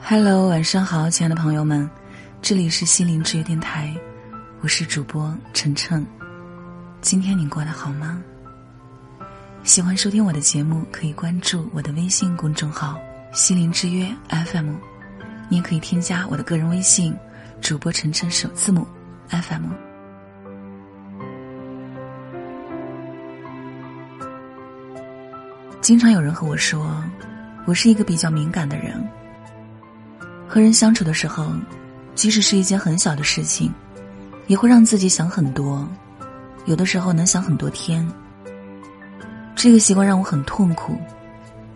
[0.00, 1.88] Hello，晚上好，亲爱的朋友们，
[2.40, 3.94] 这里是心灵之约电台，
[4.60, 6.06] 我是主播晨晨。
[7.02, 8.22] 今天你过得好吗？
[9.64, 12.98] 喜欢收听我的节目，可以关注我的微信公众号
[13.34, 14.76] “心灵之约 FM”，
[15.50, 17.14] 你也可以添加我的个人微信
[17.60, 18.86] “主播晨晨首字母
[19.28, 19.66] FM”。
[25.82, 27.04] 经常有人和我说，
[27.66, 29.06] 我是一个比较敏感的人。
[30.48, 31.52] 和人相处的时候，
[32.14, 33.70] 即使是一件很小的事情，
[34.46, 35.86] 也会让自己想很多，
[36.64, 38.06] 有的时候能想很多天。
[39.54, 40.96] 这个习惯让我很痛苦，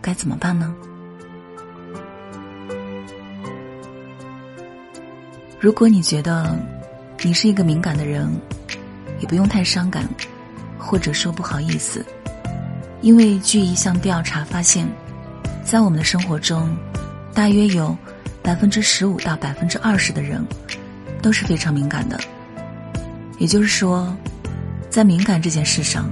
[0.00, 0.74] 该怎么办呢？
[5.60, 6.58] 如果你觉得
[7.22, 8.28] 你是一个敏感的人，
[9.20, 10.08] 也不用太伤感，
[10.78, 12.04] 或者说不好意思。
[13.00, 14.88] 因为据一项调查发现，
[15.62, 16.74] 在我们的生活中，
[17.34, 17.96] 大约有
[18.42, 20.44] 百分之十五到百分之二十的人
[21.22, 22.18] 都是非常敏感的。
[23.38, 24.14] 也就是说，
[24.90, 26.10] 在敏感这件事上，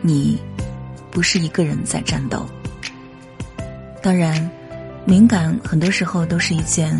[0.00, 0.40] 你
[1.10, 2.46] 不是一个人在战斗。
[4.02, 4.50] 当然，
[5.04, 6.96] 敏感很多时候都是一件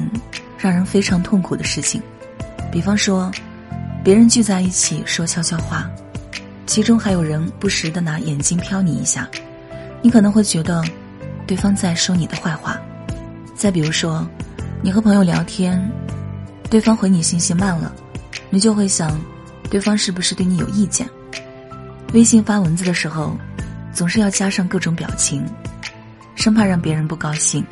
[0.59, 2.03] 让人非常痛苦的事情。
[2.73, 3.31] 比方说，
[4.03, 5.89] 别人聚在一起说悄悄话。
[6.67, 9.29] 其中还有人不时的拿眼睛瞟你一下，
[10.03, 10.85] 你可能会觉得
[11.47, 12.77] 对方在说你的坏话。
[13.55, 14.29] 再比如说，
[14.83, 15.91] 你和朋友聊天，
[16.71, 17.93] 对方回你信息慢了，
[18.51, 19.19] 你就会想，
[19.71, 21.09] 对方是不是对你有意见？
[22.13, 23.37] 微信发文字的时候，
[23.93, 25.45] 总是要加上各种表情，
[26.35, 27.65] 生怕让别人不高兴。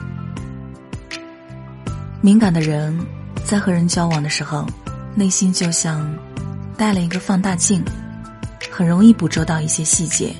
[2.20, 2.98] 敏感的人
[3.44, 4.66] 在和人交往的时候，
[5.14, 6.12] 内心就像
[6.76, 7.84] 带了一个放大镜。
[8.72, 10.34] 很容易捕捉到一些细节，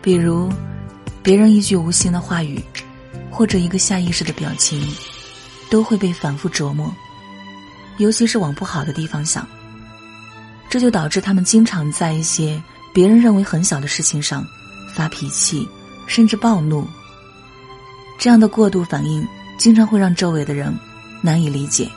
[0.00, 0.50] 比如
[1.22, 2.58] 别人一句无心的话语，
[3.30, 4.80] 或者一个下意识的表情，
[5.70, 6.94] 都会被反复琢磨，
[7.98, 9.46] 尤其是往不好的地方想。
[10.70, 12.62] 这就导致他们经常在一些
[12.92, 14.46] 别人认为很小的事情上
[14.94, 15.66] 发脾气，
[16.06, 16.86] 甚至暴怒。
[18.18, 19.26] 这样的过度反应
[19.58, 20.74] 经常会让周围的人
[21.22, 21.88] 难以理解，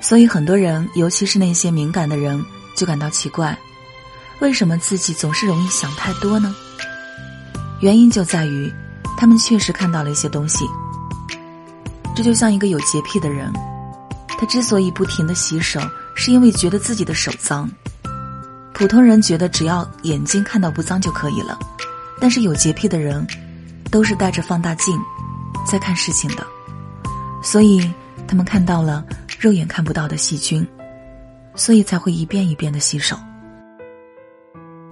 [0.00, 2.44] 所以很多人，尤其是那些敏感的人，
[2.76, 3.56] 就感到奇怪。
[4.40, 6.54] 为什么自己总是容易想太多呢？
[7.80, 8.72] 原因就在于，
[9.16, 10.64] 他们确实看到了一些东西。
[12.14, 13.52] 这就像一个有洁癖的人，
[14.28, 15.80] 他之所以不停的洗手，
[16.14, 17.70] 是因为觉得自己的手脏。
[18.74, 21.58] 普通人觉得只要眼睛看到不脏就可以了，
[22.20, 23.26] 但是有洁癖的人，
[23.90, 24.98] 都是带着放大镜
[25.66, 26.44] 在看事情的，
[27.42, 27.90] 所以
[28.26, 29.04] 他们看到了
[29.40, 30.66] 肉眼看不到的细菌，
[31.54, 33.16] 所以才会一遍一遍的洗手。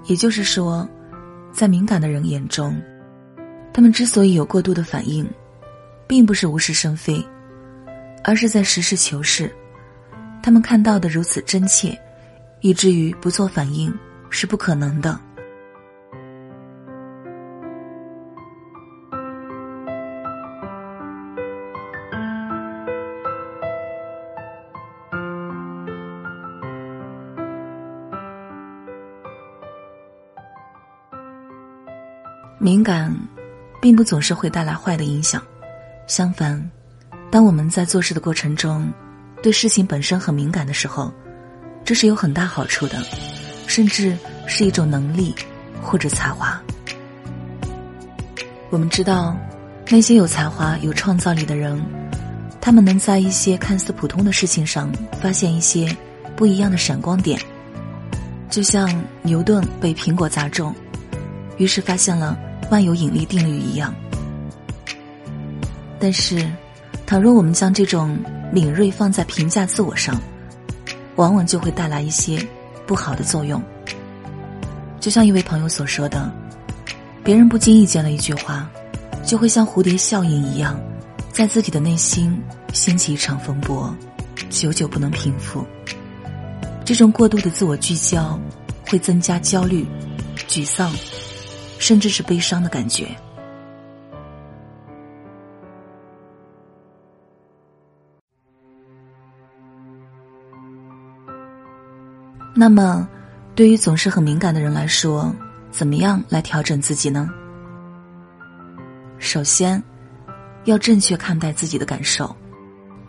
[0.05, 0.89] 也就是说，
[1.53, 2.81] 在敏感的人眼中，
[3.73, 5.29] 他们之所以有过度的反应，
[6.11, 7.25] 并不是无事生非，
[8.25, 9.49] 而是在实事求是。
[10.43, 11.97] 他们看到的如此真切，
[12.63, 13.97] 以至于不做反应
[14.29, 15.21] 是不可能的。
[32.59, 33.17] 敏感，
[33.81, 35.41] 并不总是会带来坏的影响。
[36.11, 36.61] 相反，
[37.31, 38.93] 当我们在做事的过程中，
[39.45, 41.09] 对事情本身很敏感的时候，
[41.85, 43.01] 这是有很大好处的，
[43.69, 45.33] 甚至是一种能力
[45.81, 46.61] 或者才华。
[48.71, 49.37] 我们知道，
[49.89, 51.81] 那些有才华、有创造力的人，
[52.61, 55.97] 他们能在一些看似普通的事情上发现一些
[56.35, 57.41] 不一样的闪光点。
[58.51, 60.75] 就像牛顿被苹果砸中，
[61.57, 62.37] 于是发现了。
[62.69, 63.93] 万有引力定律一样，
[66.01, 66.51] 但是，
[67.07, 68.19] 倘若我们将这种
[68.51, 70.19] 敏锐放在评价自我上，
[71.17, 72.45] 往往就会带来一些
[72.87, 73.63] 不好的作用。
[74.99, 76.33] 就像一位朋友所说的，
[77.23, 78.69] 别人不经意间的一句话，
[79.25, 80.81] 就会像蝴蝶效应一样，
[81.31, 82.37] 在自己的内心
[82.73, 83.95] 掀起一场风波，
[84.49, 85.67] 久久不能平复。
[86.85, 88.41] 这种过度的自我聚焦，
[88.89, 89.87] 会增加焦虑、
[90.49, 90.91] 沮丧。
[91.79, 93.09] 甚至是悲伤的感觉。
[102.55, 103.09] 那么，
[103.55, 105.35] 对于总是很敏感的人来说，
[105.71, 107.31] 怎么样来调整自己呢？
[109.19, 109.83] 首先，
[110.65, 112.35] 要正确看待自己的感受。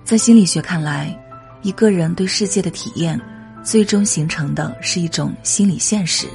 [0.04, 1.18] 在心理学看来，
[1.62, 3.20] 一个人对世界的体验，
[3.64, 6.28] 最终形成的是一种心理现实，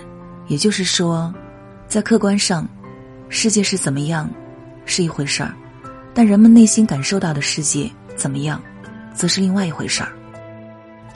[0.48, 1.32] 也就是说。
[1.88, 2.68] 在客观上，
[3.28, 4.28] 世界是怎么样，
[4.84, 5.50] 是一回事儿；
[6.12, 8.60] 但人们内心感受到的世界怎么样，
[9.14, 10.10] 则是另外一回事儿。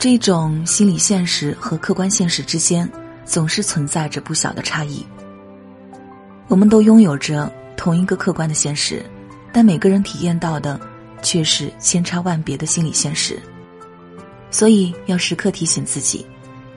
[0.01, 2.91] 这种心理现实和客观现实之间，
[3.27, 5.05] 总是存在着不小的差异。
[6.49, 9.05] 我们都拥有着同一个客观的现实，
[9.53, 10.81] 但每个人体验到的
[11.21, 13.39] 却是千差万别的心理现实。
[14.51, 16.25] 所以要时刻提醒自己，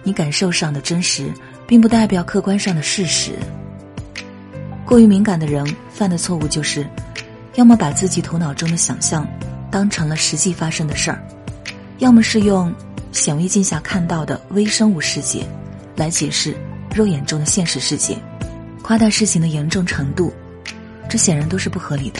[0.03, 1.31] 你感受上的真实，
[1.65, 3.39] 并不代表客观上的事实。
[4.83, 6.85] 过于敏感的人犯的错误就是，
[7.55, 9.25] 要么把自己头脑中的想象
[9.71, 11.25] 当成了实际发生的事儿，
[11.99, 12.71] 要么是用
[13.13, 15.47] 显微镜下看到的微生物世界
[15.95, 16.57] 来解释
[16.93, 18.17] 肉眼中的现实世界，
[18.81, 20.33] 夸大事情的严重程度，
[21.07, 22.19] 这显然都是不合理的。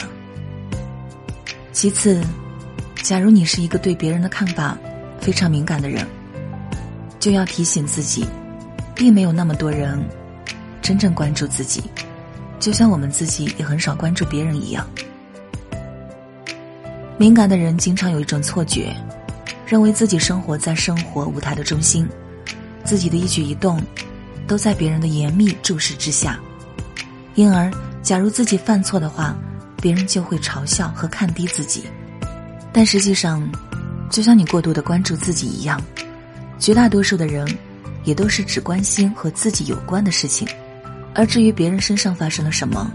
[1.72, 2.24] 其次，
[3.02, 4.78] 假如你是一个对别人的看法
[5.20, 6.06] 非常敏感的人，
[7.18, 8.24] 就要提醒自己，
[8.94, 10.00] 并没有那么多人
[10.80, 11.82] 真正关注自己。
[12.60, 14.88] 就像我们自己也很少关注别人一样，
[17.18, 18.94] 敏感的人经常有一种错觉，
[19.66, 22.08] 认为自己生活在生活舞台的中心，
[22.84, 23.80] 自己的一举一动
[24.46, 26.38] 都在别人的严密注视之下，
[27.34, 27.70] 因而，
[28.02, 29.36] 假如自己犯错的话，
[29.80, 31.84] 别人就会嘲笑和看低自己。
[32.72, 33.48] 但实际上，
[34.10, 35.80] 就像你过度的关注自己一样，
[36.58, 37.46] 绝大多数的人
[38.04, 40.46] 也都是只关心和自己有关的事情。
[41.14, 42.90] 而至于别人身上发生了什么，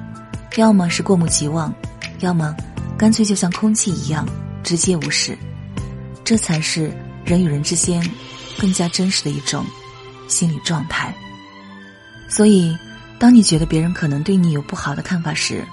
[0.58, 1.74] 要么是过目即忘，
[2.20, 2.56] 要么
[2.98, 4.28] 干脆就像空气一样
[4.62, 5.38] 直接无视，
[6.30, 6.96] 这才是
[7.26, 8.08] 人与人之间
[8.60, 9.66] 更加真实的一种
[10.28, 11.12] 心理状态。
[12.30, 12.78] 所以，
[13.18, 15.66] 当你觉得别人可能对你有不好的看法时，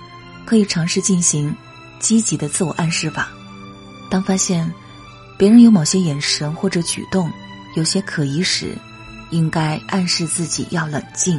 [0.47, 1.55] 可以尝试进行
[2.01, 3.29] 积极的自我暗示法。
[4.11, 4.73] 当发现
[5.37, 7.31] 别人有某些眼神或者举动
[7.75, 8.75] 有些可疑时，
[9.29, 11.39] 应该暗示自己要冷静。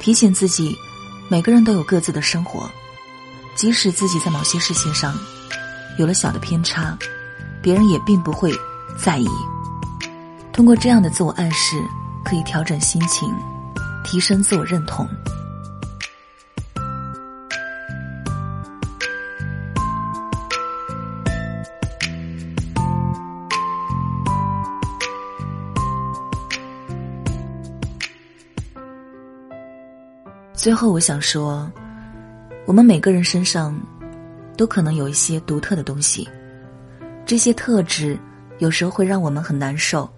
[0.00, 0.76] 提醒自己，
[1.30, 2.70] 每个人都有各自的生活，
[3.54, 5.18] 即使自己在某些事情上
[5.98, 6.94] 有了小的偏差，
[7.68, 8.50] 别人也并不会
[8.96, 9.28] 在意。
[10.54, 11.76] 通过这样的自我暗示，
[12.24, 13.30] 可以调整心情，
[14.02, 15.06] 提升自我认同。
[30.54, 31.70] 最后，我想说，
[32.64, 33.78] 我们每个人身上
[34.56, 36.26] 都可能有一些独特的东西，
[37.28, 38.18] 这些特质
[38.56, 40.08] 有时候会让我们很难受，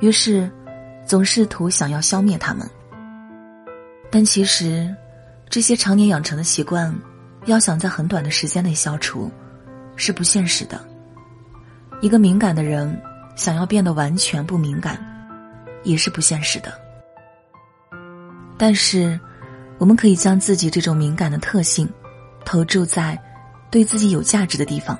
[0.00, 0.50] 于是
[1.06, 2.68] 总试图想要消灭他们。
[4.10, 4.94] 但其实，
[5.48, 6.94] 这些常年养成的习惯，
[7.46, 9.32] 要想在很短的时间内消除，
[9.96, 10.78] 是不现实的。
[12.02, 12.94] 一个敏感的人
[13.36, 15.02] 想要变得完全不敏感，
[15.82, 16.78] 也是不现实的。
[18.58, 19.18] 但是。
[19.76, 21.86] 我们可以将自己这种敏感的特性
[22.44, 23.20] 投注在
[23.72, 24.96] 对自己有价值的地方，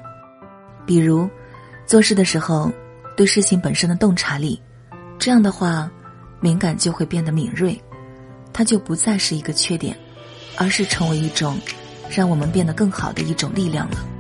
[0.86, 1.28] 比如
[1.86, 2.70] 做事的时候
[3.16, 4.60] 对事情本身的洞察力，
[5.19, 5.90] 这样的话，
[6.40, 7.81] 敏感就会变得敏锐，
[8.52, 9.96] 它就不再是一个缺点，
[10.56, 11.58] 而是成为一种
[12.10, 14.13] 让我们变得更好的一种力量了。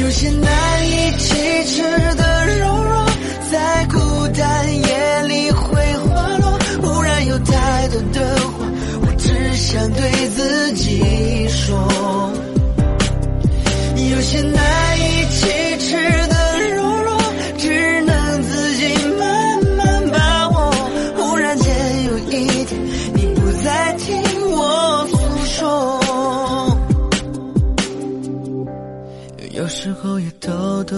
[0.00, 1.82] 有些难以启齿
[2.16, 3.06] 的柔弱，
[3.50, 6.58] 在孤单夜里会滑落。
[6.82, 8.66] 忽然有太多的话，
[9.02, 11.95] 我只想对自己说。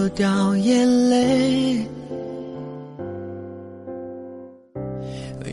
[0.09, 1.85] 掉眼泪，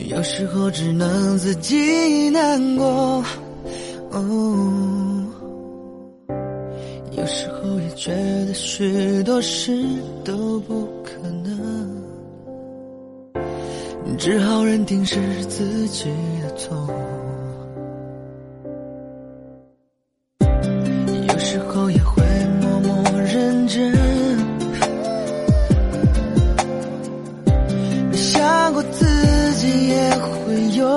[0.09, 3.23] 有时候只能自己难过。
[4.11, 5.25] 哦，
[7.11, 8.11] 有时候也觉
[8.45, 9.85] 得许多事
[10.23, 12.03] 都不可能，
[14.17, 16.05] 只好认定是自己
[16.41, 16.87] 的错。
[28.17, 29.05] 想过自
[29.55, 30.87] 己也会有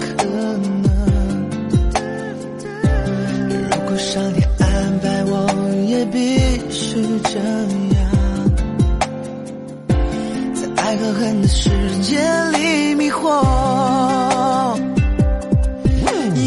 [0.00, 0.82] 可能，
[3.70, 5.30] 如果上天安排，我
[5.86, 6.18] 也必
[6.70, 8.00] 须这样。
[10.54, 11.68] 在爱和恨的世
[12.02, 12.18] 界
[12.52, 13.44] 里迷惑。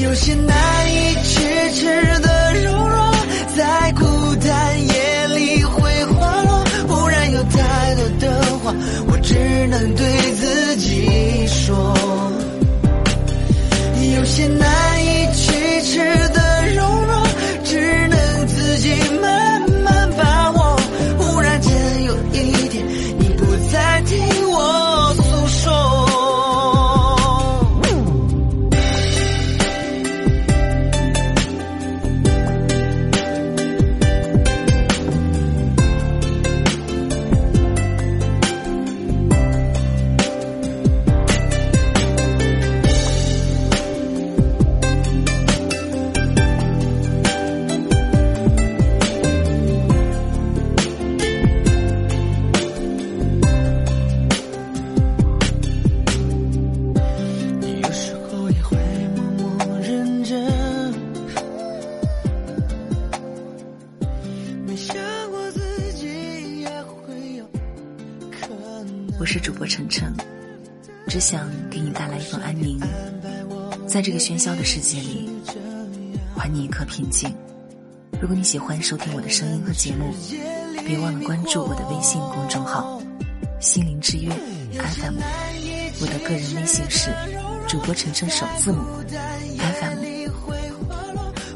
[0.04, 0.56] 有些难
[71.08, 72.80] 只想给你带来一份安宁，
[73.88, 75.30] 在这个喧嚣的世界里，
[76.38, 77.34] 还你一颗平静。
[78.22, 80.14] 如果你喜欢收听我的声音和节目，
[80.86, 83.02] 别忘了关注我的微信公众号
[83.60, 84.30] “心灵之约
[84.74, 85.16] FM”，
[86.00, 87.12] 我的个人微信是
[87.68, 88.84] 主播晨晨首字母
[89.58, 90.30] FM。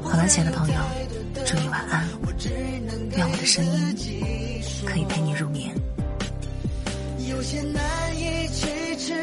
[0.04, 0.76] 好了，亲爱的朋友，
[1.46, 2.08] 祝你晚安，
[3.16, 3.96] 愿我的声音
[4.86, 5.74] 可以陪你入眠。
[7.36, 7.84] 有些难
[8.18, 9.14] 以启齿